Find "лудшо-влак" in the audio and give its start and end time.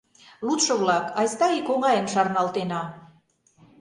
0.45-1.05